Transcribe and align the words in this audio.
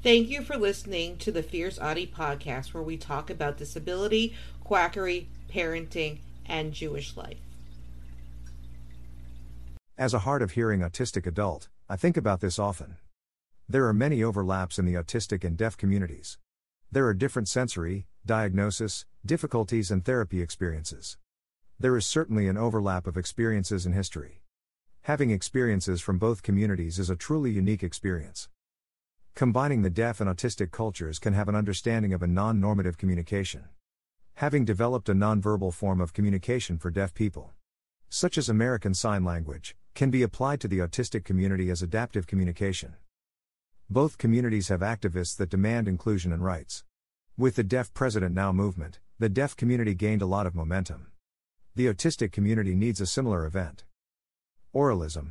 Thank 0.00 0.28
you 0.28 0.42
for 0.42 0.56
listening 0.56 1.16
to 1.18 1.32
the 1.32 1.42
Fierce 1.42 1.76
Autie 1.76 2.06
podcast, 2.06 2.72
where 2.72 2.84
we 2.84 2.96
talk 2.96 3.30
about 3.30 3.56
disability, 3.56 4.32
quackery, 4.62 5.28
parenting, 5.52 6.20
and 6.46 6.72
Jewish 6.72 7.16
life. 7.16 7.38
As 9.96 10.14
a 10.14 10.20
hard 10.20 10.40
of 10.40 10.52
hearing 10.52 10.82
autistic 10.82 11.26
adult, 11.26 11.68
I 11.88 11.96
think 11.96 12.16
about 12.16 12.38
this 12.40 12.60
often. 12.60 12.98
There 13.68 13.88
are 13.88 13.92
many 13.92 14.22
overlaps 14.22 14.78
in 14.78 14.84
the 14.84 14.94
autistic 14.94 15.42
and 15.42 15.56
deaf 15.56 15.76
communities. 15.76 16.38
There 16.92 17.06
are 17.06 17.14
different 17.14 17.48
sensory, 17.48 18.06
diagnosis, 18.24 19.04
difficulties, 19.26 19.90
and 19.90 20.04
therapy 20.04 20.40
experiences. 20.40 21.18
There 21.80 21.96
is 21.96 22.06
certainly 22.06 22.46
an 22.46 22.56
overlap 22.56 23.08
of 23.08 23.16
experiences 23.16 23.84
and 23.84 23.96
history. 23.96 24.42
Having 25.02 25.32
experiences 25.32 26.00
from 26.00 26.18
both 26.18 26.44
communities 26.44 27.00
is 27.00 27.10
a 27.10 27.16
truly 27.16 27.50
unique 27.50 27.82
experience. 27.82 28.48
Combining 29.38 29.82
the 29.82 29.88
deaf 29.88 30.20
and 30.20 30.28
autistic 30.28 30.72
cultures 30.72 31.20
can 31.20 31.32
have 31.32 31.48
an 31.48 31.54
understanding 31.54 32.12
of 32.12 32.24
a 32.24 32.26
non 32.26 32.58
normative 32.58 32.98
communication. 32.98 33.66
Having 34.34 34.64
developed 34.64 35.08
a 35.08 35.14
nonverbal 35.14 35.72
form 35.72 36.00
of 36.00 36.12
communication 36.12 36.76
for 36.76 36.90
deaf 36.90 37.14
people, 37.14 37.52
such 38.08 38.36
as 38.36 38.48
American 38.48 38.94
Sign 38.94 39.22
Language, 39.22 39.76
can 39.94 40.10
be 40.10 40.24
applied 40.24 40.60
to 40.60 40.66
the 40.66 40.80
autistic 40.80 41.24
community 41.24 41.70
as 41.70 41.82
adaptive 41.82 42.26
communication. 42.26 42.96
Both 43.88 44.18
communities 44.18 44.70
have 44.70 44.80
activists 44.80 45.36
that 45.36 45.50
demand 45.50 45.86
inclusion 45.86 46.32
and 46.32 46.42
rights. 46.42 46.82
With 47.36 47.54
the 47.54 47.62
Deaf 47.62 47.94
President 47.94 48.34
Now 48.34 48.50
movement, 48.50 48.98
the 49.20 49.28
deaf 49.28 49.56
community 49.56 49.94
gained 49.94 50.20
a 50.20 50.26
lot 50.26 50.48
of 50.48 50.56
momentum. 50.56 51.12
The 51.76 51.86
autistic 51.86 52.32
community 52.32 52.74
needs 52.74 53.00
a 53.00 53.06
similar 53.06 53.46
event. 53.46 53.84
Oralism. 54.74 55.30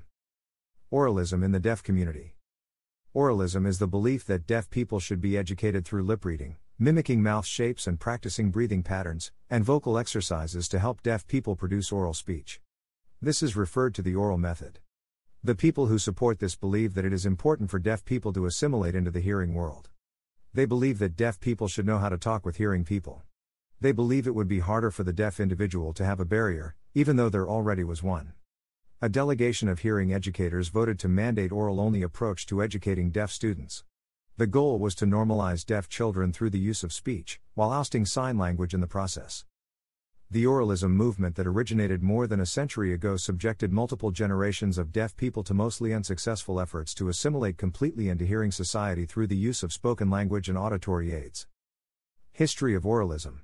Oralism 0.94 1.44
in 1.44 1.52
the 1.52 1.60
deaf 1.60 1.84
community. 1.84 2.37
Oralism 3.16 3.66
is 3.66 3.80
the 3.80 3.88
belief 3.88 4.26
that 4.26 4.46
deaf 4.46 4.70
people 4.70 5.00
should 5.00 5.22
be 5.22 5.38
educated 5.38 5.86
through 5.86 6.04
lip 6.04 6.26
reading, 6.26 6.58
mimicking 6.77 7.24
mouth 7.24 7.46
shapes 7.46 7.88
and 7.88 7.99
practicing 7.99 8.52
breathing 8.52 8.84
patterns, 8.84 9.32
and 9.49 9.64
vocal 9.64 9.98
exercises 9.98 10.68
to 10.68 10.77
help 10.77 11.02
deaf 11.02 11.26
people 11.26 11.55
produce 11.55 11.91
oral 11.91 12.14
speech. 12.14 12.60
This 13.22 13.41
is 13.41 13.55
referred 13.55 13.96
to 13.96 14.02
the 14.02 14.14
oral 14.14 14.38
method. 14.38 14.80
The 15.44 15.55
people 15.55 15.88
who 15.88 15.98
support 15.98 16.40
this 16.40 16.55
believe 16.55 16.94
that 16.94 17.05
it 17.05 17.14
is 17.14 17.26
important 17.26 17.72
for 17.72 17.80
deaf 17.80 18.04
people 18.05 18.34
to 18.34 18.46
assimilate 18.46 18.94
into 18.94 19.10
the 19.10 19.21
hearing 19.21 19.54
world. 19.54 19.90
They 20.54 20.66
believe 20.66 20.99
that 20.99 21.16
deaf 21.16 21.40
people 21.40 21.68
should 21.68 21.88
know 21.88 21.98
how 21.98 22.10
to 22.10 22.18
talk 22.18 22.46
with 22.46 22.58
hearing 22.58 22.84
people. 22.84 23.24
They 23.80 23.94
believe 23.94 24.27
it 24.27 24.36
would 24.36 24.48
be 24.48 24.60
harder 24.60 24.92
for 24.92 25.04
the 25.04 25.14
deaf 25.14 25.40
individual 25.40 25.94
to 25.94 26.05
have 26.05 26.20
a 26.20 26.26
barrier, 26.26 26.76
even 26.94 27.16
though 27.16 27.30
there 27.30 27.48
already 27.48 27.84
was 27.84 28.04
one. 28.04 28.34
A 28.99 29.09
delegation 29.09 29.70
of 29.70 29.81
hearing 29.81 30.12
educators 30.12 30.70
voted 30.70 30.98
to 30.99 31.07
mandate 31.07 31.51
oral 31.51 31.79
only 31.79 32.01
approach 32.01 32.48
to 32.48 32.63
educating 32.63 33.12
deaf 33.12 33.29
students. 33.29 33.84
The 34.37 34.48
goal 34.48 34.79
was 34.79 34.95
to 34.95 35.05
normalize 35.05 35.63
deaf 35.63 35.87
children 35.87 36.34
through 36.34 36.49
the 36.49 36.57
use 36.57 36.84
of 36.84 36.91
speech, 36.91 37.40
while 37.53 37.71
ousting 37.71 38.07
sign 38.07 38.40
language 38.40 38.73
in 38.73 38.81
the 38.81 38.87
process. 38.87 39.45
The 40.31 40.48
oralism 40.48 40.95
movement 40.95 41.35
that 41.35 41.45
originated 41.45 42.01
more 42.01 42.25
than 42.25 42.40
a 42.40 42.45
century 42.48 42.91
ago 42.91 43.18
subjected 43.18 43.71
multiple 43.71 44.09
generations 44.09 44.79
of 44.79 44.91
deaf 44.91 45.15
people 45.15 45.43
to 45.43 45.53
mostly 45.53 45.93
unsuccessful 45.93 46.59
efforts 46.59 46.95
to 46.95 47.07
assimilate 47.07 47.59
completely 47.59 48.09
into 48.09 48.25
hearing 48.25 48.51
society 48.51 49.05
through 49.05 49.27
the 49.27 49.37
use 49.37 49.62
of 49.62 49.71
spoken 49.71 50.09
language 50.09 50.49
and 50.49 50.57
auditory 50.57 51.13
aids. 51.13 51.45
History 52.31 52.73
of 52.73 52.81
Oralism 52.81 53.41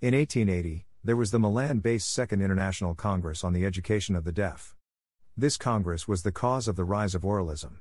In 0.00 0.14
1880, 0.14 0.84
there 1.06 1.16
was 1.16 1.30
the 1.30 1.38
Milan 1.38 1.80
based 1.80 2.10
Second 2.10 2.40
International 2.40 2.94
Congress 2.94 3.44
on 3.44 3.52
the 3.52 3.66
Education 3.66 4.16
of 4.16 4.24
the 4.24 4.32
Deaf. 4.32 4.74
This 5.36 5.58
Congress 5.58 6.08
was 6.08 6.22
the 6.22 6.32
cause 6.32 6.66
of 6.66 6.76
the 6.76 6.84
rise 6.84 7.14
of 7.14 7.26
oralism. 7.26 7.80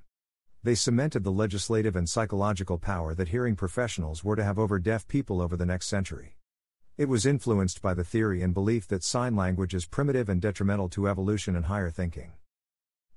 They 0.61 0.75
cemented 0.75 1.23
the 1.23 1.31
legislative 1.31 1.95
and 1.95 2.09
psychological 2.09 2.77
power 2.77 3.15
that 3.15 3.29
hearing 3.29 3.55
professionals 3.55 4.25
were 4.25 4.35
to 4.35 4.43
have 4.43 4.59
over 4.59 4.77
deaf 4.77 5.07
people 5.07 5.41
over 5.41 5.55
the 5.55 5.65
next 5.65 5.87
century. 5.87 6.35
It 6.97 7.07
was 7.07 7.25
influenced 7.25 7.81
by 7.81 7.93
the 7.93 8.03
theory 8.03 8.41
and 8.41 8.53
belief 8.53 8.89
that 8.89 9.05
sign 9.05 9.37
language 9.37 9.73
is 9.73 9.85
primitive 9.85 10.27
and 10.27 10.41
detrimental 10.41 10.89
to 10.89 11.07
evolution 11.07 11.55
and 11.55 11.67
higher 11.67 11.89
thinking. 11.89 12.33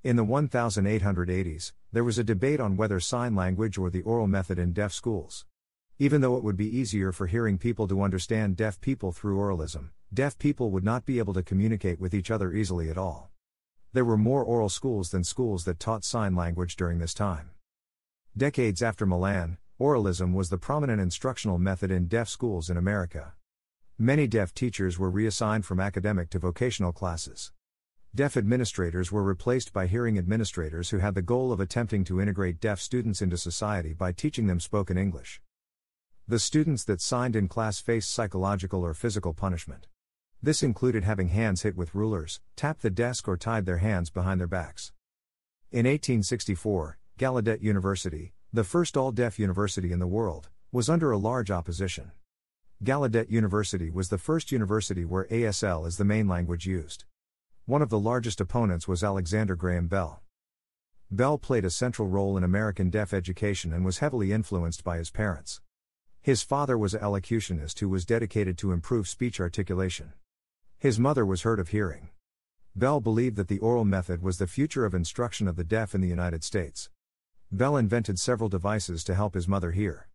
In 0.05 0.15
the 0.15 0.23
1880s, 0.23 1.73
there 1.91 2.05
was 2.05 2.17
a 2.17 2.23
debate 2.23 2.61
on 2.61 2.77
whether 2.77 3.01
sign 3.01 3.35
language 3.35 3.77
or 3.77 3.89
the 3.89 4.03
oral 4.03 4.27
method 4.27 4.57
in 4.57 4.71
deaf 4.71 4.93
schools. 4.93 5.45
Even 5.99 6.21
though 6.21 6.37
it 6.37 6.43
would 6.43 6.55
be 6.55 6.77
easier 6.77 7.11
for 7.11 7.25
hearing 7.25 7.57
people 7.57 7.87
to 7.87 8.03
understand 8.03 8.55
deaf 8.55 8.79
people 8.79 9.11
through 9.11 9.39
oralism, 9.39 9.89
deaf 10.13 10.37
people 10.37 10.69
would 10.69 10.83
not 10.83 11.07
be 11.07 11.17
able 11.17 11.33
to 11.33 11.41
communicate 11.41 11.99
with 11.99 12.13
each 12.13 12.29
other 12.29 12.53
easily 12.53 12.91
at 12.91 12.99
all. 12.99 13.31
There 13.93 14.05
were 14.05 14.15
more 14.15 14.43
oral 14.43 14.69
schools 14.69 15.09
than 15.09 15.23
schools 15.23 15.65
that 15.65 15.79
taught 15.79 16.03
sign 16.03 16.35
language 16.35 16.75
during 16.75 16.99
this 16.99 17.15
time. 17.15 17.49
Decades 18.37 18.83
after 18.83 19.07
Milan, 19.07 19.57
oralism 19.79 20.33
was 20.33 20.49
the 20.49 20.59
prominent 20.59 21.01
instructional 21.01 21.57
method 21.57 21.89
in 21.89 22.05
deaf 22.05 22.29
schools 22.29 22.69
in 22.69 22.77
America. 22.77 23.33
Many 23.97 24.27
deaf 24.27 24.53
teachers 24.53 24.99
were 24.99 25.09
reassigned 25.09 25.65
from 25.65 25.79
academic 25.79 26.29
to 26.29 26.37
vocational 26.37 26.91
classes. 26.91 27.51
Deaf 28.13 28.37
administrators 28.37 29.11
were 29.11 29.23
replaced 29.23 29.73
by 29.73 29.87
hearing 29.87 30.19
administrators 30.19 30.91
who 30.91 30.99
had 30.99 31.15
the 31.15 31.23
goal 31.23 31.51
of 31.51 31.59
attempting 31.59 32.03
to 32.03 32.21
integrate 32.21 32.59
deaf 32.59 32.79
students 32.79 33.19
into 33.19 33.35
society 33.35 33.93
by 33.93 34.11
teaching 34.11 34.45
them 34.45 34.59
spoken 34.59 34.95
English. 34.95 35.41
The 36.29 36.39
students 36.39 36.83
that 36.83 36.99
signed 36.99 37.37
in 37.37 37.47
class 37.47 37.79
faced 37.79 38.11
psychological 38.11 38.83
or 38.83 38.93
physical 38.93 39.33
punishment. 39.33 39.87
This 40.43 40.61
included 40.61 41.05
having 41.05 41.29
hands 41.29 41.61
hit 41.61 41.77
with 41.77 41.95
rulers, 41.95 42.41
tapped 42.57 42.81
the 42.81 42.89
desk, 42.89 43.29
or 43.29 43.37
tied 43.37 43.65
their 43.65 43.77
hands 43.77 44.09
behind 44.09 44.41
their 44.41 44.47
backs. 44.47 44.91
In 45.71 45.85
1864, 45.85 46.97
Gallaudet 47.17 47.61
University, 47.61 48.33
the 48.51 48.65
first 48.65 48.97
all 48.97 49.13
deaf 49.13 49.39
university 49.39 49.93
in 49.93 49.99
the 49.99 50.05
world, 50.05 50.49
was 50.69 50.89
under 50.89 51.11
a 51.11 51.17
large 51.17 51.49
opposition. 51.49 52.11
Gallaudet 52.83 53.31
University 53.31 53.89
was 53.89 54.09
the 54.09 54.17
first 54.17 54.51
university 54.51 55.05
where 55.05 55.27
ASL 55.31 55.87
is 55.87 55.95
the 55.95 56.03
main 56.03 56.27
language 56.27 56.65
used. 56.65 57.05
One 57.65 57.81
of 57.81 57.89
the 57.89 57.97
largest 57.97 58.41
opponents 58.41 58.85
was 58.85 59.01
Alexander 59.01 59.55
Graham 59.55 59.87
Bell. 59.87 60.21
Bell 61.09 61.37
played 61.37 61.63
a 61.63 61.69
central 61.69 62.09
role 62.09 62.35
in 62.35 62.43
American 62.43 62.89
deaf 62.89 63.13
education 63.13 63.71
and 63.71 63.85
was 63.85 63.99
heavily 63.99 64.33
influenced 64.33 64.83
by 64.83 64.97
his 64.97 65.09
parents. 65.09 65.61
His 66.27 66.43
father 66.43 66.77
was 66.77 66.93
an 66.93 66.99
elocutionist 66.99 67.79
who 67.79 67.87
was 67.87 68.03
dedicated 68.03 68.57
to 68.57 68.73
improve 68.73 69.07
speech 69.07 69.39
articulation. 69.39 70.11
His 70.77 70.99
mother 70.99 71.25
was 71.25 71.43
hard 71.43 71.57
of 71.57 71.69
hearing. 71.69 72.09
Bell 72.75 72.99
believed 72.99 73.37
that 73.37 73.47
the 73.47 73.59
oral 73.59 73.85
method 73.85 74.21
was 74.21 74.37
the 74.37 74.45
future 74.45 74.83
of 74.83 74.93
instruction 74.93 75.47
of 75.47 75.55
the 75.55 75.63
deaf 75.63 75.95
in 75.95 76.01
the 76.01 76.07
United 76.09 76.43
States. 76.43 76.89
Bell 77.49 77.77
invented 77.77 78.19
several 78.19 78.49
devices 78.49 79.05
to 79.05 79.15
help 79.15 79.35
his 79.35 79.47
mother 79.47 79.71
hear. 79.71 80.09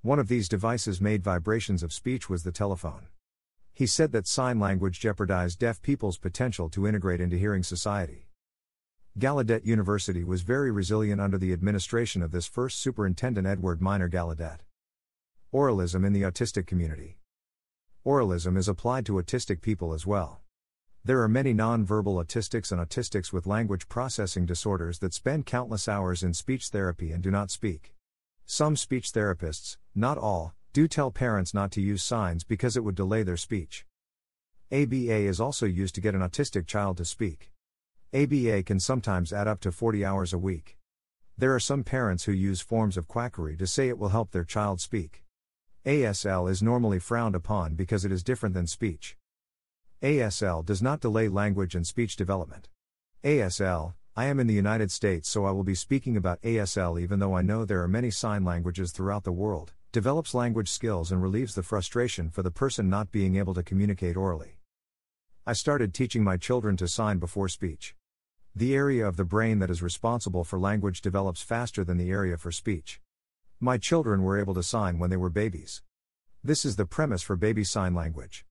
One 0.00 0.18
of 0.18 0.28
these 0.28 0.48
devices 0.48 0.98
made 0.98 1.22
vibrations 1.22 1.82
of 1.82 1.92
speech 1.92 2.30
was 2.30 2.42
the 2.42 2.52
telephone. 2.52 3.08
He 3.74 3.86
said 3.86 4.12
that 4.12 4.26
sign 4.26 4.58
language 4.58 4.98
jeopardized 4.98 5.58
deaf 5.58 5.82
people's 5.82 6.16
potential 6.16 6.70
to 6.70 6.86
integrate 6.86 7.20
into 7.20 7.36
hearing 7.36 7.64
society. 7.64 8.28
Gallaudet 9.18 9.66
University 9.66 10.24
was 10.24 10.40
very 10.40 10.70
resilient 10.70 11.20
under 11.20 11.36
the 11.36 11.52
administration 11.52 12.22
of 12.22 12.30
this 12.30 12.46
first 12.46 12.80
superintendent 12.80 13.46
Edward 13.46 13.82
Minor 13.82 14.08
Gallaudet. 14.08 14.60
Oralism 15.52 16.06
in 16.06 16.12
the 16.12 16.22
autistic 16.22 16.68
community. 16.68 17.18
Oralism 18.06 18.56
is 18.56 18.68
applied 18.68 19.04
to 19.06 19.14
autistic 19.14 19.60
people 19.60 19.92
as 19.92 20.06
well. 20.06 20.42
There 21.04 21.20
are 21.22 21.28
many 21.28 21.52
non-verbal 21.52 22.14
autistics 22.24 22.70
and 22.70 22.80
autistics 22.80 23.32
with 23.32 23.48
language 23.48 23.88
processing 23.88 24.46
disorders 24.46 25.00
that 25.00 25.12
spend 25.12 25.46
countless 25.46 25.88
hours 25.88 26.22
in 26.22 26.34
speech 26.34 26.68
therapy 26.68 27.10
and 27.10 27.20
do 27.20 27.32
not 27.32 27.50
speak. 27.50 27.94
Some 28.46 28.76
speech 28.76 29.10
therapists, 29.10 29.76
not 29.92 30.18
all, 30.18 30.54
do 30.72 30.86
tell 30.86 31.10
parents 31.10 31.52
not 31.52 31.72
to 31.72 31.80
use 31.80 32.04
signs 32.04 32.44
because 32.44 32.76
it 32.76 32.84
would 32.84 32.94
delay 32.94 33.24
their 33.24 33.36
speech. 33.36 33.84
ABA 34.70 35.26
is 35.26 35.40
also 35.40 35.66
used 35.66 35.96
to 35.96 36.00
get 36.00 36.14
an 36.14 36.20
autistic 36.20 36.68
child 36.68 36.96
to 36.98 37.04
speak. 37.04 37.50
ABA 38.14 38.62
can 38.62 38.78
sometimes 38.78 39.32
add 39.32 39.48
up 39.48 39.58
to 39.58 39.72
40 39.72 40.04
hours 40.04 40.32
a 40.32 40.38
week. 40.38 40.78
There 41.36 41.52
are 41.52 41.58
some 41.58 41.82
parents 41.82 42.26
who 42.26 42.32
use 42.32 42.60
forms 42.60 42.96
of 42.96 43.08
quackery 43.08 43.56
to 43.56 43.66
say 43.66 43.88
it 43.88 43.98
will 43.98 44.10
help 44.10 44.30
their 44.30 44.44
child 44.44 44.80
speak. 44.80 45.24
ASL 45.86 46.50
is 46.50 46.62
normally 46.62 46.98
frowned 46.98 47.34
upon 47.34 47.74
because 47.74 48.04
it 48.04 48.12
is 48.12 48.22
different 48.22 48.54
than 48.54 48.66
speech. 48.66 49.16
ASL 50.02 50.62
does 50.62 50.82
not 50.82 51.00
delay 51.00 51.26
language 51.26 51.74
and 51.74 51.86
speech 51.86 52.16
development. 52.16 52.68
ASL, 53.24 53.94
I 54.14 54.26
am 54.26 54.38
in 54.38 54.46
the 54.46 54.52
United 54.52 54.92
States 54.92 55.26
so 55.26 55.46
I 55.46 55.52
will 55.52 55.64
be 55.64 55.74
speaking 55.74 56.18
about 56.18 56.42
ASL 56.42 57.00
even 57.00 57.18
though 57.18 57.34
I 57.34 57.40
know 57.40 57.64
there 57.64 57.82
are 57.82 57.88
many 57.88 58.10
sign 58.10 58.44
languages 58.44 58.92
throughout 58.92 59.24
the 59.24 59.32
world, 59.32 59.72
develops 59.90 60.34
language 60.34 60.68
skills 60.68 61.10
and 61.10 61.22
relieves 61.22 61.54
the 61.54 61.62
frustration 61.62 62.28
for 62.28 62.42
the 62.42 62.50
person 62.50 62.90
not 62.90 63.10
being 63.10 63.36
able 63.36 63.54
to 63.54 63.62
communicate 63.62 64.18
orally. 64.18 64.58
I 65.46 65.54
started 65.54 65.94
teaching 65.94 66.22
my 66.22 66.36
children 66.36 66.76
to 66.76 66.88
sign 66.88 67.18
before 67.18 67.48
speech. 67.48 67.94
The 68.54 68.74
area 68.74 69.08
of 69.08 69.16
the 69.16 69.24
brain 69.24 69.60
that 69.60 69.70
is 69.70 69.82
responsible 69.82 70.44
for 70.44 70.58
language 70.58 71.00
develops 71.00 71.40
faster 71.40 71.84
than 71.84 71.96
the 71.96 72.10
area 72.10 72.36
for 72.36 72.52
speech. 72.52 73.00
My 73.62 73.76
children 73.76 74.22
were 74.22 74.38
able 74.38 74.54
to 74.54 74.62
sign 74.62 74.98
when 74.98 75.10
they 75.10 75.18
were 75.18 75.28
babies. 75.28 75.82
This 76.42 76.64
is 76.64 76.76
the 76.76 76.86
premise 76.86 77.20
for 77.20 77.36
baby 77.36 77.62
sign 77.62 77.94
language. 77.94 78.46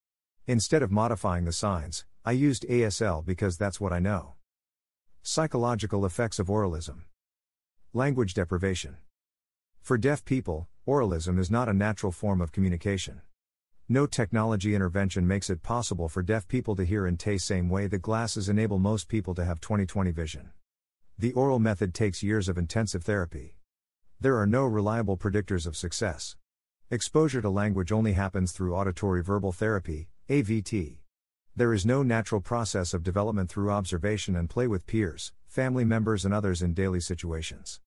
Instead 0.46 0.84
of 0.84 0.92
modifying 0.92 1.46
the 1.46 1.52
signs, 1.52 2.06
I 2.24 2.34
used 2.34 2.64
ASL 2.70 3.26
because 3.26 3.58
that's 3.58 3.82
what 3.82 3.92
I 3.92 3.98
know. 3.98 4.36
Psychological 5.24 6.06
effects 6.06 6.38
of 6.38 6.46
oralism. 6.48 7.06
Language 7.92 8.36
deprivation. 8.36 8.98
For 9.82 9.98
deaf 9.98 10.24
people, 10.24 10.68
oralism 10.86 11.40
is 11.40 11.50
not 11.50 11.68
a 11.68 11.74
natural 11.74 12.12
form 12.12 12.40
of 12.40 12.52
communication. 12.52 13.22
No 13.88 14.06
technology 14.06 14.76
intervention 14.76 15.26
makes 15.26 15.50
it 15.50 15.64
possible 15.64 16.08
for 16.08 16.22
deaf 16.22 16.48
people 16.48 16.76
to 16.76 16.86
hear 16.86 17.08
and 17.08 17.20
taste 17.20 17.48
same 17.48 17.68
way 17.68 17.88
that 17.88 18.04
glasses 18.04 18.48
enable 18.48 18.78
most 18.78 19.08
people 19.08 19.34
to 19.34 19.44
have 19.44 19.60
20/20 19.60 20.12
vision. 20.12 20.52
The 21.18 21.34
oral 21.34 21.58
method 21.58 21.96
takes 21.96 22.22
years 22.22 22.48
of 22.48 22.60
intensive 22.60 23.04
therapy. 23.04 23.56
There 24.21 24.38
are 24.38 24.45
no 24.45 24.66
reliable 24.66 25.16
predictors 25.16 25.66
of 25.66 25.77
success. 25.77 26.36
Exposure 26.92 27.42
to 27.42 27.50
language 27.50 27.94
only 27.94 28.12
happens 28.12 28.51
through 28.51 28.75
auditory 28.75 29.24
verbal 29.24 29.54
therapy, 29.54 30.10
AVT. 30.27 30.98
There 31.56 31.74
is 31.74 31.86
no 31.86 32.04
natural 32.04 32.42
process 32.42 32.94
of 32.94 33.01
development 33.01 33.50
through 33.50 33.71
observation 33.71 34.36
and 34.36 34.50
play 34.50 34.68
with 34.68 34.86
peers, 34.86 35.31
family 35.48 35.86
members, 35.86 36.25
and 36.25 36.33
others 36.33 36.62
in 36.62 36.74
daily 36.74 37.00
situations. 37.00 37.80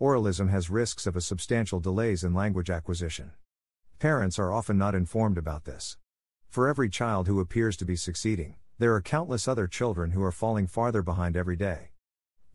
Oralism 0.00 0.50
has 0.50 0.70
risks 0.70 1.06
of 1.06 1.14
a 1.14 1.20
substantial 1.20 1.78
delays 1.78 2.24
in 2.24 2.34
language 2.34 2.68
acquisition. 2.68 3.30
Parents 4.00 4.40
are 4.40 4.52
often 4.52 4.76
not 4.76 4.96
informed 4.96 5.38
about 5.38 5.66
this. 5.66 5.98
For 6.48 6.68
every 6.68 6.88
child 6.88 7.28
who 7.28 7.38
appears 7.38 7.76
to 7.76 7.84
be 7.84 7.94
succeeding, 7.94 8.56
there 8.80 8.92
are 8.92 9.00
countless 9.00 9.46
other 9.46 9.68
children 9.68 10.10
who 10.10 10.22
are 10.24 10.32
falling 10.32 10.66
farther 10.66 11.02
behind 11.02 11.36
every 11.36 11.54
day. 11.54 11.93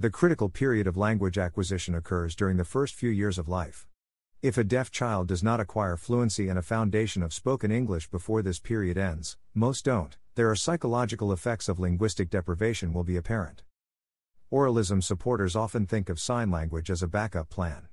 The 0.02 0.10
critical 0.10 0.48
period 0.48 0.88
of 0.88 0.96
language 0.96 1.38
acquisition 1.38 1.94
occurs 1.94 2.34
during 2.34 2.56
the 2.56 2.64
first 2.64 2.96
few 2.96 3.10
years 3.10 3.38
of 3.38 3.50
life. 3.50 3.86
If 4.42 4.58
a 4.58 4.64
deaf 4.64 4.90
child 4.90 5.28
does 5.28 5.44
not 5.44 5.60
acquire 5.60 5.98
fluency 5.98 6.48
and 6.48 6.58
a 6.58 6.62
foundation 6.62 7.22
of 7.22 7.34
spoken 7.34 7.70
English 7.70 8.10
before 8.10 8.42
this 8.42 8.62
period 8.62 8.98
ends, 8.98 9.36
most 9.54 9.84
don't, 9.84 10.16
there 10.36 10.50
are 10.50 10.56
psychological 10.56 11.34
effects 11.34 11.68
of 11.68 11.80
linguistic 11.82 12.30
deprivation 12.30 12.94
will 12.94 13.04
be 13.04 13.18
apparent. 13.18 13.64
Oralism 14.50 15.04
supporters 15.04 15.54
often 15.54 15.86
think 15.86 16.08
of 16.08 16.18
sign 16.18 16.50
language 16.50 16.90
as 16.90 17.04
a 17.04 17.08
backup 17.08 17.50
plan. 17.50 17.90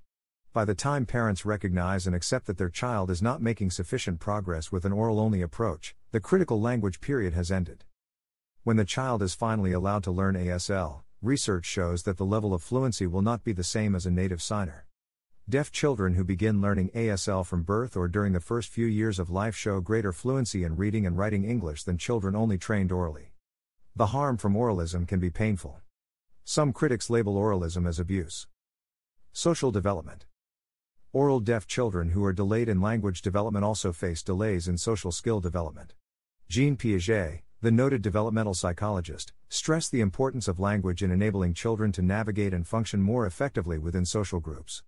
By 0.53 0.65
the 0.65 0.77
time 0.77 1.07
parents 1.07 1.45
recognize 1.45 2.07
and 2.07 2.15
accept 2.15 2.47
that 2.47 2.57
their 2.57 2.71
child 2.71 3.11
is 3.11 3.21
not 3.21 3.43
making 3.43 3.73
sufficient 3.73 4.21
progress 4.21 4.71
with 4.71 4.85
an 4.85 4.93
oral 4.93 5.19
only 5.19 5.43
approach, 5.43 5.97
the 6.13 6.21
critical 6.21 6.61
language 6.61 7.01
period 7.01 7.35
has 7.35 7.51
ended. 7.51 7.83
When 8.63 8.77
the 8.77 8.85
child 8.85 9.23
is 9.23 9.35
finally 9.35 9.73
allowed 9.73 10.05
to 10.05 10.13
learn 10.13 10.37
ASL, 10.37 11.03
research 11.27 11.65
shows 11.67 12.05
that 12.05 12.17
the 12.17 12.25
level 12.25 12.55
of 12.55 12.63
fluency 12.63 13.07
will 13.07 13.21
not 13.21 13.43
be 13.43 13.53
the 13.53 13.65
same 13.65 13.97
as 13.97 14.07
a 14.07 14.11
native 14.11 14.41
signer. 14.41 14.87
Deaf 15.49 15.73
children 15.73 16.15
who 16.15 16.23
begin 16.23 16.61
learning 16.61 16.91
ASL 16.95 17.45
from 17.45 17.65
birth 17.65 17.97
or 17.97 18.07
during 18.07 18.33
the 18.33 18.41
first 18.41 18.69
few 18.69 18.87
years 18.87 19.19
of 19.19 19.29
life 19.29 19.57
show 19.57 19.81
greater 19.81 20.13
fluency 20.13 20.63
in 20.63 20.77
reading 20.77 21.05
and 21.05 21.19
writing 21.19 21.45
English 21.45 21.83
than 21.83 21.99
children 21.99 22.37
only 22.37 22.57
trained 22.57 22.93
orally. 22.93 23.33
The 23.97 24.07
harm 24.07 24.37
from 24.37 24.57
oralism 24.57 25.05
can 25.05 25.19
be 25.19 25.31
painful. 25.31 25.81
Some 26.45 26.73
critics 26.73 27.11
label 27.11 27.37
oralism 27.37 27.89
as 27.89 27.99
abuse. 27.99 28.47
Social 29.33 29.73
development. 29.73 30.27
Oral 31.13 31.41
deaf 31.41 31.67
children 31.67 32.11
who 32.11 32.25
are 32.25 32.33
delayed 32.33 32.69
in 32.69 32.81
language 32.81 33.21
development 33.21 33.65
also 33.65 33.93
face 33.93 34.23
delays 34.23 34.69
in 34.69 34.79
social 34.79 35.11
skill 35.11 35.41
development. 35.41 35.95
Jean 36.49 36.77
Piaget, 36.77 37.41
the 37.67 37.73
noted 37.73 38.01
developmental 38.01 38.55
psychologist, 38.55 39.33
stressed 39.49 39.91
the 39.91 40.01
importance 40.01 40.47
of 40.47 40.61
language 40.61 41.03
in 41.03 41.11
enabling 41.11 41.53
children 41.53 41.91
to 41.91 42.01
navigate 42.01 42.55
and 42.55 42.65
function 42.65 43.03
more 43.03 43.27
effectively 43.27 43.77
within 43.77 44.07
social 44.07 44.39
groups. 44.39 44.85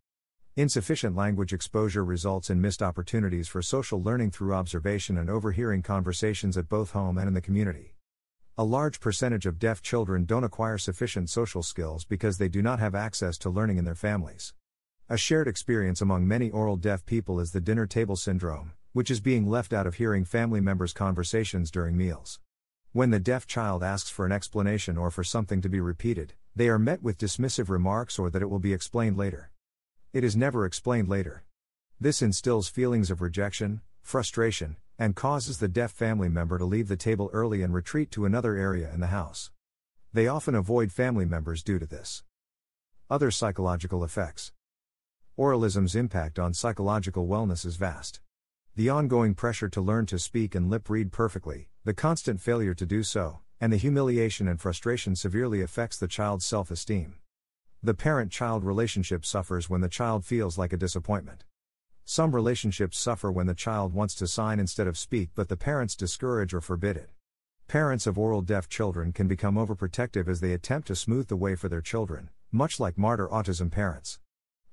Insufficient 0.54 1.16
language 1.16 1.52
exposure 1.52 2.04
results 2.04 2.50
in 2.50 2.60
missed 2.60 2.80
opportunities 2.80 3.48
for 3.48 3.62
social 3.62 4.00
learning 4.00 4.30
through 4.30 4.54
observation 4.54 5.18
and 5.18 5.28
overhearing 5.28 5.82
conversations 5.82 6.56
at 6.56 6.68
both 6.68 6.92
home 6.92 7.18
and 7.18 7.26
in 7.26 7.34
the 7.34 7.40
community. 7.40 7.96
A 8.56 8.62
large 8.62 9.00
percentage 9.00 9.44
of 9.44 9.58
deaf 9.58 9.82
children 9.82 10.24
don't 10.24 10.44
acquire 10.44 10.78
sufficient 10.78 11.28
social 11.30 11.64
skills 11.64 12.04
because 12.04 12.38
they 12.38 12.48
do 12.48 12.62
not 12.62 12.78
have 12.78 12.94
access 12.94 13.36
to 13.38 13.50
learning 13.50 13.78
in 13.78 13.86
their 13.86 13.96
families. 13.96 14.54
A 15.08 15.16
shared 15.16 15.48
experience 15.48 16.00
among 16.00 16.28
many 16.28 16.48
oral 16.50 16.76
deaf 16.76 17.04
people 17.04 17.40
is 17.40 17.50
the 17.50 17.60
dinner 17.60 17.88
table 17.88 18.14
syndrome, 18.14 18.70
which 18.92 19.10
is 19.10 19.18
being 19.18 19.48
left 19.48 19.72
out 19.72 19.88
of 19.88 19.96
hearing 19.96 20.24
family 20.24 20.60
members' 20.60 20.92
conversations 20.92 21.72
during 21.72 21.96
meals. 21.96 22.38
When 22.92 23.10
the 23.10 23.20
deaf 23.20 23.46
child 23.46 23.82
asks 23.82 24.08
for 24.08 24.24
an 24.24 24.32
explanation 24.32 24.96
or 24.96 25.10
for 25.10 25.22
something 25.22 25.60
to 25.60 25.68
be 25.68 25.78
repeated, 25.78 26.32
they 26.56 26.70
are 26.70 26.78
met 26.78 27.02
with 27.02 27.18
dismissive 27.18 27.68
remarks 27.68 28.18
or 28.18 28.30
that 28.30 28.40
it 28.40 28.48
will 28.48 28.58
be 28.58 28.72
explained 28.72 29.18
later. 29.18 29.50
It 30.14 30.24
is 30.24 30.34
never 30.34 30.64
explained 30.64 31.06
later. 31.06 31.44
This 32.00 32.22
instills 32.22 32.68
feelings 32.68 33.10
of 33.10 33.20
rejection, 33.20 33.82
frustration, 34.00 34.76
and 34.98 35.14
causes 35.14 35.58
the 35.58 35.68
deaf 35.68 35.92
family 35.92 36.30
member 36.30 36.56
to 36.56 36.64
leave 36.64 36.88
the 36.88 36.96
table 36.96 37.28
early 37.34 37.62
and 37.62 37.74
retreat 37.74 38.10
to 38.12 38.24
another 38.24 38.56
area 38.56 38.90
in 38.94 39.00
the 39.00 39.08
house. 39.08 39.50
They 40.14 40.26
often 40.26 40.54
avoid 40.54 40.90
family 40.90 41.26
members 41.26 41.62
due 41.62 41.78
to 41.78 41.86
this. 41.86 42.24
Other 43.10 43.30
psychological 43.30 44.02
effects 44.02 44.52
Oralism's 45.38 45.94
impact 45.94 46.38
on 46.38 46.54
psychological 46.54 47.28
wellness 47.28 47.66
is 47.66 47.76
vast. 47.76 48.20
The 48.74 48.88
ongoing 48.88 49.34
pressure 49.34 49.68
to 49.68 49.80
learn 49.80 50.06
to 50.06 50.18
speak 50.18 50.54
and 50.54 50.70
lip 50.70 50.88
read 50.88 51.12
perfectly, 51.12 51.68
the 51.88 51.94
constant 51.94 52.38
failure 52.38 52.74
to 52.74 52.84
do 52.84 53.02
so, 53.02 53.38
and 53.62 53.72
the 53.72 53.78
humiliation 53.78 54.46
and 54.46 54.60
frustration 54.60 55.16
severely 55.16 55.62
affects 55.62 55.96
the 55.96 56.06
child's 56.06 56.44
self 56.44 56.70
esteem. 56.70 57.14
The 57.82 57.94
parent 57.94 58.30
child 58.30 58.62
relationship 58.62 59.24
suffers 59.24 59.70
when 59.70 59.80
the 59.80 59.88
child 59.88 60.26
feels 60.26 60.58
like 60.58 60.74
a 60.74 60.76
disappointment. 60.76 61.44
Some 62.04 62.34
relationships 62.34 62.98
suffer 62.98 63.32
when 63.32 63.46
the 63.46 63.54
child 63.54 63.94
wants 63.94 64.14
to 64.16 64.26
sign 64.26 64.60
instead 64.60 64.86
of 64.86 64.98
speak, 64.98 65.30
but 65.34 65.48
the 65.48 65.56
parents 65.56 65.96
discourage 65.96 66.52
or 66.52 66.60
forbid 66.60 66.98
it. 66.98 67.08
Parents 67.68 68.06
of 68.06 68.18
oral 68.18 68.42
deaf 68.42 68.68
children 68.68 69.10
can 69.10 69.26
become 69.26 69.54
overprotective 69.54 70.28
as 70.28 70.40
they 70.40 70.52
attempt 70.52 70.88
to 70.88 70.94
smooth 70.94 71.28
the 71.28 71.36
way 71.36 71.54
for 71.54 71.70
their 71.70 71.80
children, 71.80 72.28
much 72.52 72.78
like 72.78 72.98
martyr 72.98 73.28
autism 73.28 73.70
parents. 73.70 74.18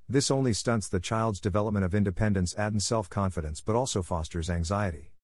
This 0.09 0.29
only 0.29 0.51
stunts 0.51 0.89
the 0.89 0.99
child's 0.99 1.39
development 1.39 1.85
of 1.85 1.95
independence 1.95 2.53
and 2.55 2.83
self 2.83 3.09
confidence 3.09 3.61
but 3.61 3.77
also 3.77 4.01
fosters 4.01 4.49
anxiety. 4.49 5.14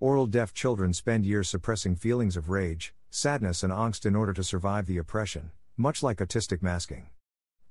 Oral 0.00 0.26
deaf 0.26 0.54
children 0.54 0.92
spend 0.92 1.26
years 1.26 1.48
suppressing 1.48 1.96
feelings 1.96 2.36
of 2.36 2.48
rage, 2.48 2.94
sadness, 3.10 3.64
and 3.64 3.72
angst 3.72 4.06
in 4.06 4.14
order 4.14 4.32
to 4.32 4.44
survive 4.44 4.86
the 4.86 4.96
oppression, 4.96 5.50
much 5.76 6.04
like 6.04 6.18
autistic 6.18 6.62
masking. 6.62 7.08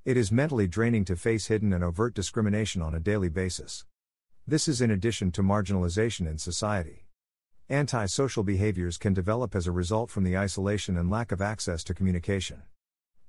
It 0.03 0.17
is 0.17 0.29
mentally 0.29 0.67
draining 0.67 1.05
to 1.05 1.15
face 1.15 1.47
hidden 1.47 1.71
and 1.71 1.85
overt 1.85 2.13
discrimination 2.13 2.81
on 2.81 2.93
a 2.93 2.99
daily 2.99 3.29
basis. 3.29 3.85
This 4.45 4.67
is 4.67 4.81
in 4.81 4.91
addition 4.91 5.31
to 5.31 5.41
marginalization 5.41 6.27
in 6.27 6.37
society. 6.37 7.07
Antisocial 7.69 8.43
behaviors 8.43 8.97
can 8.97 9.13
develop 9.13 9.55
as 9.55 9.65
a 9.65 9.71
result 9.71 10.11
from 10.11 10.25
the 10.25 10.37
isolation 10.37 10.97
and 10.97 11.09
lack 11.09 11.31
of 11.31 11.41
access 11.41 11.81
to 11.85 11.93
communication. 11.93 12.63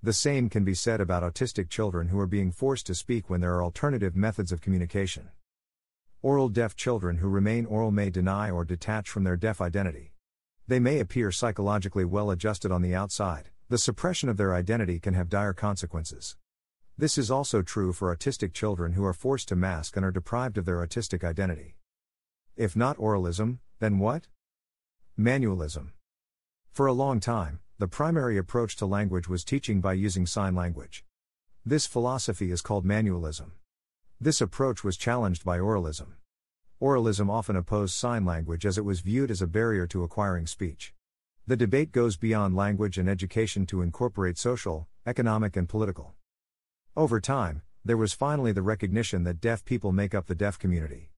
The 0.03 0.13
same 0.13 0.49
can 0.49 0.65
be 0.65 0.75
said 0.75 1.01
about 1.01 1.23
autistic 1.23 1.69
children 1.71 2.09
who 2.09 2.19
are 2.19 2.27
being 2.27 2.51
forced 2.51 2.87
to 2.87 2.97
speak 2.97 3.31
when 3.31 3.43
there 3.43 3.55
are 3.55 3.63
alternative 3.63 4.17
methods 4.17 4.51
of 4.51 4.61
communication. 4.61 5.29
Oral 6.21 6.49
deaf 6.49 6.75
children 6.75 7.19
who 7.19 7.29
remain 7.29 7.65
oral 7.65 7.93
may 7.93 8.11
deny 8.11 8.51
or 8.51 8.65
detach 8.65 9.09
from 9.09 9.23
their 9.23 9.37
deaf 9.37 9.61
identity. 9.61 10.15
They 10.67 10.81
may 10.81 10.99
appear 10.99 11.31
psychologically 11.31 12.05
well 12.05 12.33
adjusted 12.33 12.73
on 12.73 12.83
the 12.83 12.93
outside, 12.93 13.51
the 13.69 13.79
suppression 13.79 14.29
of 14.29 14.37
their 14.37 14.53
identity 14.53 14.99
can 14.99 15.15
have 15.15 15.29
dire 15.29 15.53
consequences. 15.53 16.37
This 16.97 17.19
is 17.19 17.31
also 17.31 17.63
true 17.63 17.93
for 17.93 18.15
autistic 18.15 18.53
children 18.53 18.95
who 18.95 19.05
are 19.05 19.13
forced 19.13 19.47
to 19.49 19.57
mask 19.57 19.97
and 19.97 20.05
are 20.05 20.11
deprived 20.11 20.59
of 20.59 20.65
their 20.65 20.85
autistic 20.85 21.23
identity. 21.23 21.77
If 22.57 22.75
not 22.75 22.97
oralism, 22.97 23.61
then 23.79 24.01
what? 24.01 24.27
Manualism. 25.17 25.93
For 26.73 26.89
a 26.89 26.93
long 26.93 27.21
time, 27.21 27.61
the 27.79 27.87
primary 27.87 28.37
approach 28.39 28.75
to 28.79 28.87
language 28.87 29.29
was 29.29 29.45
teaching 29.45 29.81
by 29.81 29.93
using 29.93 30.27
sign 30.27 30.57
language. 30.57 31.05
This 31.65 31.87
philosophy 31.87 32.51
is 32.51 32.61
called 32.61 32.85
manualism. 32.85 33.53
This 34.21 34.41
approach 34.41 34.83
was 34.83 34.97
challenged 34.97 35.45
by 35.45 35.61
oralism. 35.61 36.15
Oralism 36.83 37.31
often 37.31 37.55
opposed 37.55 37.95
sign 37.95 38.25
language 38.25 38.67
as 38.67 38.77
it 38.77 38.85
was 38.85 38.99
viewed 38.99 39.31
as 39.31 39.41
a 39.41 39.47
barrier 39.47 39.87
to 39.87 40.03
acquiring 40.03 40.49
speech. 40.49 40.93
The 41.47 41.57
debate 41.57 41.93
goes 41.93 42.17
beyond 42.17 42.57
language 42.57 42.99
and 42.99 43.09
education 43.09 43.65
to 43.67 43.81
incorporate 43.81 44.37
social, 44.37 44.89
economic, 45.07 45.57
and 45.57 45.69
political. 45.69 46.15
Over 46.97 47.21
time, 47.21 47.63
there 47.85 47.97
was 47.97 48.13
finally 48.13 48.51
the 48.51 48.61
recognition 48.61 49.23
that 49.23 49.41
deaf 49.41 49.65
people 49.65 49.93
make 49.93 50.17
up 50.17 50.27
the 50.27 50.35
deaf 50.35 50.59
community. 50.59 51.13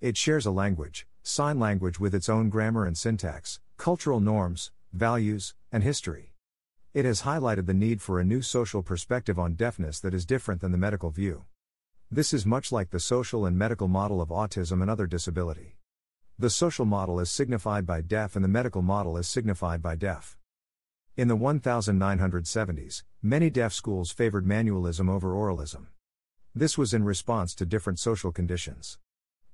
It 0.00 0.16
shares 0.16 0.46
a 0.46 0.52
language, 0.52 1.08
sign 1.24 1.58
language 1.58 1.98
with 1.98 2.14
its 2.14 2.28
own 2.28 2.50
grammar 2.50 2.86
and 2.86 2.96
syntax, 2.96 3.58
cultural 3.78 4.20
norms, 4.20 4.70
values, 4.92 5.54
and 5.72 5.82
history. 5.82 6.34
It 6.92 7.04
has 7.04 7.22
highlighted 7.22 7.66
the 7.66 7.74
need 7.74 8.00
for 8.00 8.20
a 8.20 8.24
new 8.24 8.42
social 8.42 8.84
perspective 8.84 9.40
on 9.40 9.56
deafness 9.56 9.98
that 9.98 10.14
is 10.14 10.24
different 10.24 10.60
than 10.60 10.70
the 10.70 10.78
medical 10.78 11.10
view. 11.10 11.46
This 12.10 12.32
is 12.32 12.46
much 12.46 12.70
like 12.70 12.90
the 12.90 13.00
social 13.00 13.46
and 13.46 13.58
medical 13.58 13.88
model 13.88 14.20
of 14.20 14.28
autism 14.28 14.82
and 14.82 14.90
other 14.90 15.06
disability. 15.06 15.76
The 16.38 16.50
social 16.50 16.84
model 16.84 17.18
is 17.18 17.30
signified 17.30 17.86
by 17.86 18.02
deaf 18.02 18.36
and 18.36 18.44
the 18.44 18.48
medical 18.48 18.82
model 18.82 19.16
is 19.16 19.26
signified 19.26 19.82
by 19.82 19.96
deaf. 19.96 20.36
In 21.16 21.28
the 21.28 21.36
1970s, 21.36 23.04
many 23.22 23.50
deaf 23.50 23.72
schools 23.72 24.10
favored 24.10 24.44
manualism 24.44 25.08
over 25.08 25.32
oralism. 25.32 25.86
This 26.54 26.76
was 26.76 26.92
in 26.92 27.04
response 27.04 27.54
to 27.54 27.66
different 27.66 27.98
social 27.98 28.32
conditions. 28.32 28.98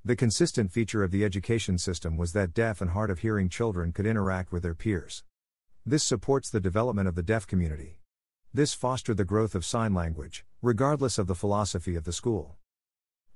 The 0.05 0.17
consistent 0.17 0.73
feature 0.73 1.05
of 1.05 1.11
the 1.11 1.25
education 1.25 1.79
system 1.79 2.17
was 2.17 2.33
that 2.33 2.55
deaf 2.55 2.81
and 2.81 2.91
hard 2.91 3.11
of 3.11 3.21
hearing 3.21 3.49
children 3.49 3.93
could 3.93 4.07
interact 4.07 4.53
with 4.53 4.63
their 4.63 4.75
peers. 4.75 5.23
This 5.87 6.03
supports 6.03 6.51
the 6.51 6.61
development 6.61 7.09
of 7.09 7.15
the 7.15 7.23
deaf 7.23 7.47
community. 7.47 8.00
This 8.53 8.75
fostered 8.75 9.17
the 9.17 9.25
growth 9.25 9.55
of 9.55 9.65
sign 9.65 9.95
language, 9.95 10.45
regardless 10.61 11.19
of 11.19 11.29
the 11.29 11.37
philosophy 11.37 11.95
of 11.95 12.03
the 12.03 12.13
school. 12.13 12.57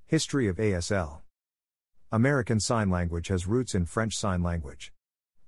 History 0.06 0.48
of 0.48 0.56
ASL 0.56 1.20
American 2.10 2.58
Sign 2.58 2.90
Language 2.90 3.28
has 3.28 3.46
roots 3.46 3.76
in 3.76 3.86
French 3.86 4.16
Sign 4.16 4.42
Language. 4.42 4.92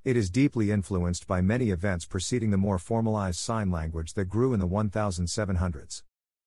It 0.04 0.16
is 0.16 0.30
deeply 0.30 0.70
influenced 0.70 1.26
by 1.26 1.40
many 1.40 1.70
events 1.70 2.04
preceding 2.04 2.52
the 2.52 2.56
more 2.56 2.78
formalized 2.78 3.40
sign 3.40 3.73
language 3.73 4.14
that 4.14 4.28
grew 4.28 4.54
in 4.54 4.61
the 4.61 4.68
1700s. 4.68 6.04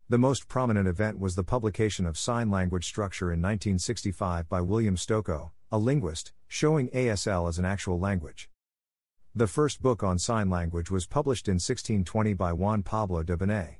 The 0.07 0.17
most 0.17 0.47
prominent 0.47 0.87
event 0.87 1.19
was 1.19 1.35
the 1.35 1.43
publication 1.43 2.05
of 2.05 2.17
sign 2.17 2.49
language 2.49 2.85
structure 2.85 3.33
in 3.33 3.41
1965 3.41 4.47
by 4.47 4.61
William 4.61 4.95
Stokoe, 4.95 5.51
a 5.73 5.77
linguist, 5.77 6.31
showing 6.47 6.87
ASL 6.91 7.49
as 7.49 7.59
an 7.59 7.65
actual 7.65 7.99
language. 7.99 8.49
The 9.35 9.45
first 9.45 9.83
book 9.83 10.01
on 10.01 10.17
sign 10.17 10.49
language 10.49 10.89
was 10.89 11.05
published 11.05 11.47
in 11.47 11.55
1620 11.55 12.33
by 12.33 12.51
Juan 12.51 12.81
Pablo 12.81 13.21
de 13.21 13.37
Bonet. 13.37 13.75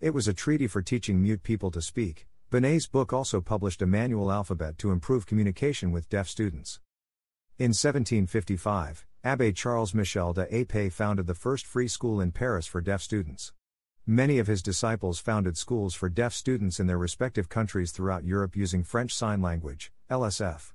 It 0.00 0.14
was 0.14 0.28
a 0.28 0.32
treaty 0.32 0.68
for 0.68 0.82
teaching 0.82 1.20
mute 1.20 1.42
people 1.42 1.72
to 1.72 1.82
speak. 1.82 2.28
Bonet's 2.48 2.86
book 2.86 3.12
also 3.12 3.40
published 3.40 3.82
a 3.82 3.86
manual 3.86 4.30
alphabet 4.30 4.78
to 4.78 4.92
improve 4.92 5.26
communication 5.26 5.90
with 5.90 6.08
deaf 6.08 6.28
students. 6.28 6.78
In 7.58 7.70
1755, 7.70 9.04
Abbé 9.24 9.52
Charles 9.52 9.94
Michel 9.94 10.32
de 10.32 10.46
Épée 10.46 10.92
founded 10.92 11.26
the 11.26 11.34
first 11.34 11.66
free 11.66 11.88
school 11.88 12.20
in 12.20 12.30
Paris 12.30 12.68
for 12.68 12.80
deaf 12.80 13.02
students. 13.02 13.52
Many 14.06 14.38
of 14.38 14.46
his 14.46 14.62
disciples 14.62 15.18
founded 15.18 15.56
schools 15.56 15.94
for 15.94 16.08
deaf 16.08 16.32
students 16.32 16.78
in 16.78 16.86
their 16.86 16.98
respective 16.98 17.48
countries 17.48 17.90
throughout 17.90 18.22
Europe 18.22 18.54
using 18.54 18.84
French 18.84 19.12
Sign 19.12 19.42
Language, 19.42 19.92
LSF. 20.08 20.72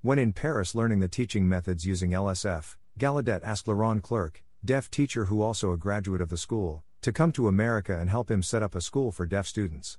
When 0.00 0.18
in 0.18 0.32
Paris 0.32 0.74
learning 0.74 1.00
the 1.00 1.08
teaching 1.08 1.46
methods 1.46 1.84
using 1.84 2.12
LSF, 2.12 2.76
Gallaudet 2.96 3.42
asked 3.42 3.66
Laurent 3.66 4.00
Clerc, 4.04 4.44
deaf 4.64 4.88
teacher 4.88 5.24
who 5.24 5.42
also 5.42 5.72
a 5.72 5.76
graduate 5.76 6.20
of 6.20 6.28
the 6.28 6.36
school, 6.36 6.84
to 7.02 7.12
come 7.12 7.32
to 7.32 7.48
America 7.48 7.98
and 7.98 8.08
help 8.08 8.30
him 8.30 8.40
set 8.40 8.62
up 8.62 8.76
a 8.76 8.80
school 8.80 9.10
for 9.10 9.26
deaf 9.26 9.48
students. 9.48 9.98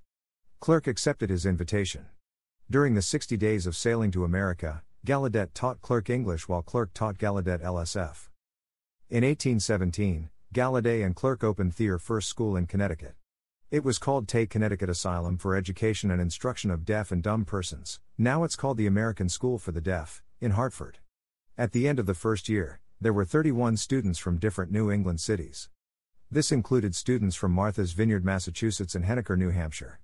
Clerc 0.61 0.87
accepted 0.87 1.29
his 1.29 1.45
invitation. 1.45 2.05
During 2.71 2.95
the 2.95 3.01
60 3.01 3.35
days 3.35 3.67
of 3.67 3.75
sailing 3.75 4.11
to 4.11 4.23
America, 4.23 4.81
Gallaudet 5.05 5.53
taught 5.53 5.81
Clerc 5.81 6.09
English 6.09 6.47
while 6.47 6.61
Clerc 6.61 6.93
taught 6.93 7.17
Gallaudet 7.17 7.61
LSF. 7.61 8.29
In 9.09 9.25
1817, 9.25 10.29
Gallaudet 10.53 11.05
and 11.05 11.15
Clerc 11.17 11.43
opened 11.43 11.75
Thiers 11.75 12.01
First 12.01 12.29
School 12.29 12.55
in 12.55 12.65
Connecticut. 12.65 13.15
It 13.71 13.83
was 13.83 13.97
called 13.97 14.29
Tay 14.29 14.45
Connecticut 14.45 14.89
Asylum 14.89 15.37
for 15.37 15.53
Education 15.53 16.11
and 16.11 16.21
Instruction 16.21 16.71
of 16.71 16.85
Deaf 16.85 17.11
and 17.11 17.21
Dumb 17.21 17.43
Persons, 17.43 17.99
now 18.17 18.45
it's 18.45 18.55
called 18.55 18.77
the 18.77 18.87
American 18.87 19.27
School 19.27 19.59
for 19.59 19.73
the 19.73 19.81
Deaf, 19.81 20.23
in 20.39 20.51
Hartford. 20.51 20.99
At 21.57 21.73
the 21.73 21.87
end 21.87 21.99
of 21.99 22.05
the 22.05 22.13
first 22.13 22.47
year, 22.47 22.79
there 23.05 23.13
were 23.13 23.23
31 23.23 23.77
students 23.77 24.17
from 24.17 24.39
different 24.39 24.71
New 24.71 24.89
England 24.89 25.21
cities. 25.21 25.69
This 26.31 26.51
included 26.51 26.95
students 26.95 27.35
from 27.35 27.51
Martha's 27.51 27.91
Vineyard, 27.91 28.25
Massachusetts 28.25 28.95
and 28.95 29.05
Henniker, 29.05 29.37
New 29.37 29.51
Hampshire. 29.51 29.99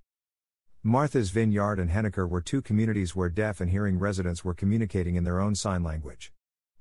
Martha's 0.84 1.31
Vineyard 1.31 1.79
and 1.79 1.89
Henniker 1.89 2.29
were 2.29 2.41
two 2.41 2.62
communities 2.62 3.15
where 3.15 3.27
deaf 3.27 3.60
and 3.60 3.72
hearing 3.72 3.98
residents 3.98 4.46
were 4.46 4.53
communicating 4.53 5.15
in 5.15 5.24
their 5.24 5.39
own 5.39 5.55
sign 5.55 5.81
language. 5.81 6.31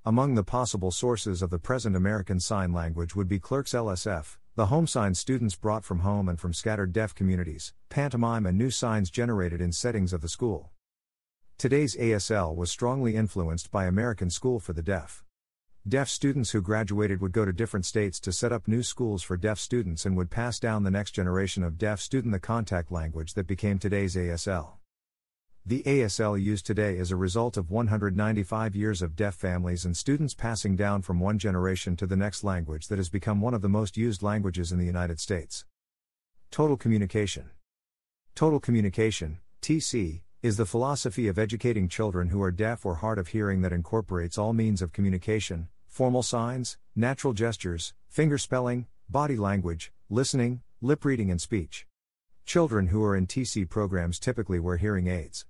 Among 0.04 0.34
the 0.34 0.44
possible 0.44 0.90
sources 0.90 1.40
of 1.40 1.48
the 1.48 1.58
present 1.58 1.96
American 1.96 2.38
Sign 2.38 2.70
Language 2.70 3.16
would 3.16 3.26
be 3.26 3.38
Clerc's 3.38 3.72
LSF, 3.72 4.36
the 4.56 4.66
home 4.66 4.86
signs 4.86 5.18
students 5.18 5.56
brought 5.56 5.84
from 5.84 6.00
home 6.00 6.28
and 6.28 6.38
from 6.38 6.52
scattered 6.52 6.92
deaf 6.92 7.14
communities, 7.14 7.72
pantomime 7.88 8.44
and 8.44 8.58
new 8.58 8.70
signs 8.70 9.10
generated 9.10 9.62
in 9.62 9.72
settings 9.72 10.12
of 10.12 10.20
the 10.20 10.28
school. 10.28 10.68
Today's 11.56 11.96
ASL 11.96 12.54
was 12.54 12.70
strongly 12.70 13.16
influenced 13.16 13.70
by 13.70 13.86
American 13.86 14.28
School 14.28 14.60
for 14.60 14.74
the 14.74 14.82
Deaf. 14.82 15.24
Deaf 15.88 16.10
students 16.10 16.50
who 16.50 16.60
graduated 16.60 17.22
would 17.22 17.32
go 17.32 17.46
to 17.46 17.54
different 17.54 17.86
states 17.86 18.20
to 18.20 18.32
set 18.32 18.52
up 18.52 18.68
new 18.68 18.82
schools 18.82 19.22
for 19.22 19.38
deaf 19.38 19.58
students 19.58 20.04
and 20.04 20.14
would 20.14 20.30
pass 20.30 20.60
down 20.60 20.82
the 20.82 20.90
next 20.90 21.12
generation 21.12 21.62
of 21.62 21.78
deaf 21.78 22.00
student 22.00 22.32
the 22.32 22.38
contact 22.38 22.92
language 22.92 23.32
that 23.32 23.46
became 23.46 23.78
today's 23.78 24.14
ASL. 24.14 24.72
The 25.64 25.82
ASL 25.84 26.38
used 26.40 26.66
today 26.66 26.98
is 26.98 27.10
a 27.10 27.16
result 27.16 27.56
of 27.56 27.70
195 27.70 28.76
years 28.76 29.00
of 29.00 29.16
deaf 29.16 29.34
families 29.34 29.86
and 29.86 29.96
students 29.96 30.34
passing 30.34 30.76
down 30.76 31.00
from 31.00 31.18
one 31.18 31.38
generation 31.38 31.96
to 31.96 32.06
the 32.06 32.16
next 32.16 32.44
language 32.44 32.88
that 32.88 32.98
has 32.98 33.08
become 33.08 33.40
one 33.40 33.54
of 33.54 33.62
the 33.62 33.68
most 33.70 33.96
used 33.96 34.22
languages 34.22 34.72
in 34.72 34.78
the 34.78 34.84
United 34.84 35.18
States. 35.18 35.64
Total 36.50 36.76
Communication 36.76 37.52
Total 38.34 38.60
Communication, 38.60 39.38
TC, 39.62 40.20
is 40.42 40.56
the 40.56 40.64
philosophy 40.64 41.28
of 41.28 41.38
educating 41.38 41.86
children 41.86 42.30
who 42.30 42.42
are 42.42 42.50
deaf 42.50 42.86
or 42.86 42.94
hard 42.94 43.18
of 43.18 43.28
hearing 43.28 43.60
that 43.60 43.74
incorporates 43.74 44.38
all 44.38 44.54
means 44.54 44.80
of 44.80 44.90
communication, 44.90 45.68
formal 45.86 46.22
signs, 46.22 46.78
natural 46.96 47.34
gestures, 47.34 47.92
finger 48.08 48.38
spelling, 48.38 48.86
body 49.10 49.36
language, 49.36 49.92
listening, 50.08 50.62
lip 50.80 51.04
reading, 51.04 51.30
and 51.30 51.42
speech. 51.42 51.86
Children 52.46 52.86
who 52.86 53.04
are 53.04 53.14
in 53.14 53.26
TC 53.26 53.68
programs 53.68 54.18
typically 54.18 54.58
wear 54.58 54.78
hearing 54.78 55.08
aids. 55.08 55.44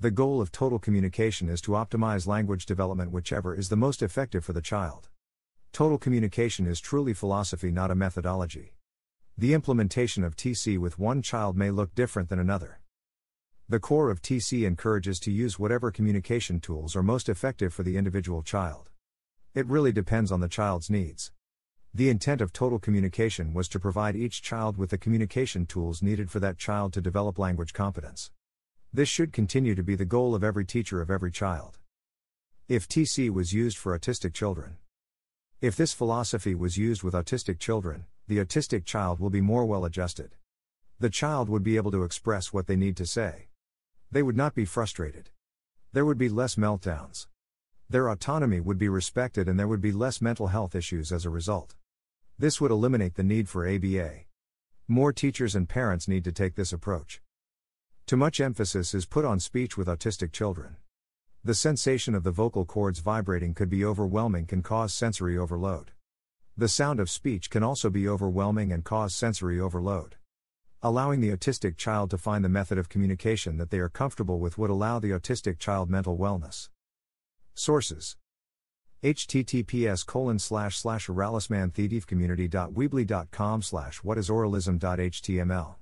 The 0.00 0.10
goal 0.10 0.40
of 0.40 0.50
total 0.50 0.78
communication 0.78 1.50
is 1.50 1.60
to 1.62 1.72
optimize 1.72 2.26
language 2.26 2.64
development, 2.64 3.12
whichever 3.12 3.54
is 3.54 3.68
the 3.68 3.76
most 3.76 4.02
effective 4.02 4.46
for 4.46 4.54
the 4.54 4.62
child. 4.62 5.10
Total 5.74 5.98
communication 5.98 6.66
is 6.66 6.80
truly 6.80 7.12
philosophy, 7.12 7.70
not 7.70 7.90
a 7.90 7.94
methodology. 7.94 8.76
The 9.36 9.52
implementation 9.52 10.24
of 10.24 10.36
TC 10.36 10.78
with 10.78 10.98
one 10.98 11.20
child 11.20 11.54
may 11.54 11.70
look 11.70 11.94
different 11.94 12.30
than 12.30 12.38
another. 12.38 12.81
The 13.68 13.80
core 13.80 14.10
of 14.10 14.20
TC 14.20 14.66
encourages 14.66 15.18
to 15.20 15.30
use 15.30 15.58
whatever 15.58 15.90
communication 15.90 16.60
tools 16.60 16.94
are 16.94 17.02
most 17.02 17.28
effective 17.28 17.72
for 17.72 17.82
the 17.82 17.96
individual 17.96 18.42
child. 18.42 18.90
It 19.54 19.66
really 19.66 19.92
depends 19.92 20.32
on 20.32 20.40
the 20.40 20.48
child's 20.48 20.90
needs. 20.90 21.30
The 21.94 22.08
intent 22.08 22.40
of 22.40 22.52
total 22.52 22.78
communication 22.78 23.54
was 23.54 23.68
to 23.68 23.78
provide 23.78 24.16
each 24.16 24.42
child 24.42 24.76
with 24.76 24.90
the 24.90 24.98
communication 24.98 25.66
tools 25.66 26.02
needed 26.02 26.30
for 26.30 26.40
that 26.40 26.58
child 26.58 26.92
to 26.94 27.00
develop 27.00 27.38
language 27.38 27.72
competence. 27.72 28.30
This 28.92 29.08
should 29.08 29.32
continue 29.32 29.74
to 29.74 29.82
be 29.82 29.94
the 29.94 30.04
goal 30.04 30.34
of 30.34 30.42
every 30.42 30.64
teacher 30.64 31.00
of 31.00 31.10
every 31.10 31.30
child. 31.30 31.78
If 32.68 32.88
TC 32.88 33.30
was 33.30 33.52
used 33.52 33.78
for 33.78 33.98
autistic 33.98 34.34
children. 34.34 34.76
If 35.60 35.76
this 35.76 35.92
philosophy 35.92 36.54
was 36.54 36.76
used 36.76 37.02
with 37.02 37.14
autistic 37.14 37.58
children, 37.58 38.06
the 38.26 38.38
autistic 38.38 38.84
child 38.84 39.20
will 39.20 39.30
be 39.30 39.40
more 39.40 39.64
well 39.64 39.84
adjusted. 39.84 40.34
The 40.98 41.10
child 41.10 41.48
would 41.48 41.62
be 41.62 41.76
able 41.76 41.90
to 41.92 42.04
express 42.04 42.52
what 42.52 42.66
they 42.66 42.76
need 42.76 42.96
to 42.96 43.06
say. 43.06 43.48
They 44.12 44.22
would 44.22 44.36
not 44.36 44.54
be 44.54 44.66
frustrated. 44.66 45.30
There 45.94 46.04
would 46.04 46.18
be 46.18 46.28
less 46.28 46.56
meltdowns. 46.56 47.28
Their 47.88 48.10
autonomy 48.10 48.60
would 48.60 48.76
be 48.76 48.90
respected 48.90 49.48
and 49.48 49.58
there 49.58 49.66
would 49.66 49.80
be 49.80 49.90
less 49.90 50.20
mental 50.20 50.48
health 50.48 50.74
issues 50.74 51.10
as 51.10 51.24
a 51.24 51.30
result. 51.30 51.76
This 52.38 52.60
would 52.60 52.70
eliminate 52.70 53.14
the 53.14 53.22
need 53.22 53.48
for 53.48 53.66
ABA. 53.66 54.24
More 54.86 55.14
teachers 55.14 55.54
and 55.54 55.66
parents 55.66 56.08
need 56.08 56.24
to 56.24 56.32
take 56.32 56.56
this 56.56 56.74
approach. 56.74 57.22
Too 58.04 58.18
much 58.18 58.38
emphasis 58.38 58.92
is 58.92 59.06
put 59.06 59.24
on 59.24 59.40
speech 59.40 59.78
with 59.78 59.88
autistic 59.88 60.30
children. 60.30 60.76
The 61.42 61.54
sensation 61.54 62.14
of 62.14 62.22
the 62.22 62.30
vocal 62.30 62.66
cords 62.66 62.98
vibrating 62.98 63.54
could 63.54 63.70
be 63.70 63.82
overwhelming, 63.82 64.46
can 64.46 64.62
cause 64.62 64.92
sensory 64.92 65.38
overload. 65.38 65.92
The 66.54 66.68
sound 66.68 67.00
of 67.00 67.08
speech 67.08 67.48
can 67.48 67.62
also 67.62 67.88
be 67.88 68.06
overwhelming 68.06 68.72
and 68.72 68.84
cause 68.84 69.14
sensory 69.14 69.58
overload. 69.58 70.16
Allowing 70.84 71.20
the 71.20 71.30
autistic 71.30 71.76
child 71.76 72.10
to 72.10 72.18
find 72.18 72.44
the 72.44 72.48
method 72.48 72.76
of 72.76 72.88
communication 72.88 73.56
that 73.58 73.70
they 73.70 73.78
are 73.78 73.88
comfortable 73.88 74.40
with 74.40 74.58
would 74.58 74.68
allow 74.68 74.98
the 74.98 75.10
autistic 75.10 75.60
child 75.60 75.88
mental 75.88 76.18
wellness. 76.18 76.70
Sources. 77.54 78.16
https 79.00 80.04
colon 80.04 80.40
slash 80.40 80.76
slash 80.76 81.06
oralisminthedeafcommunity.weebly.com 81.06 83.62
slash 83.62 84.00
whatisoralism.html 84.00 85.76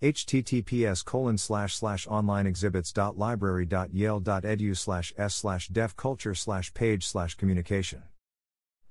https 0.00 1.04
colon 1.04 1.38
slash 1.38 1.74
slash 1.74 2.06
onlineexhibits.library.yale.edu 2.06 4.76
slash 4.76 5.12
s 5.16 5.34
slash 5.34 5.66
deaf 5.68 5.96
culture 5.96 6.36
slash 6.36 6.72
page 6.72 7.04
slash 7.04 7.34
communication 7.34 8.04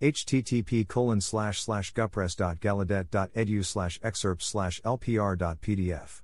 http 0.00 0.88
colon 0.88 1.20
slash 1.20 1.60
slash 1.60 1.92
gupres.gallaudet.edu 1.92 3.64
slash 3.64 4.00
excerpts 4.02 4.46
slash 4.46 4.80
lpr.pdf 4.82 6.22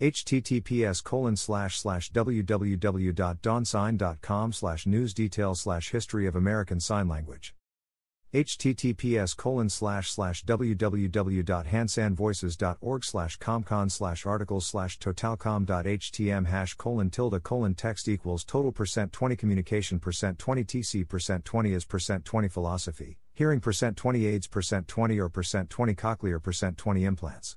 https 0.00 1.04
colon 1.04 1.36
slash 1.36 1.78
slash 1.78 2.10
www.dawnsign.com 2.12 4.52
slash 4.52 4.86
news 4.86 5.12
details 5.12 5.60
slash 5.60 5.90
history 5.90 6.26
of 6.26 6.34
American 6.34 6.80
Sign 6.80 7.06
Language 7.06 7.54
https 8.32 9.36
colon 9.36 9.68
slash 9.68 10.12
slash 10.12 10.44
www.handsandvoices.org 10.44 13.04
slash 13.04 13.36
comcon 13.38 13.90
slash 13.90 14.24
articles 14.24 14.66
slash 14.66 15.00
totalcom.htm 15.00 16.46
hash 16.46 16.74
colon 16.74 17.10
tilde 17.10 17.42
colon 17.42 17.74
text 17.74 18.06
equals 18.06 18.44
total 18.44 18.70
percent 18.70 19.12
20 19.12 19.34
communication 19.34 19.98
percent 19.98 20.38
20 20.38 20.62
tc 20.64 21.08
percent 21.08 21.44
20 21.44 21.72
is 21.72 21.84
percent 21.84 22.24
20 22.24 22.46
philosophy 22.46 23.18
hearing 23.34 23.58
percent 23.58 23.96
20 23.96 24.24
aids 24.26 24.46
percent 24.46 24.86
20 24.86 25.18
or 25.18 25.28
percent 25.28 25.68
20 25.68 25.96
cochlear 25.96 26.40
percent 26.40 26.78
20 26.78 27.04
implants 27.04 27.56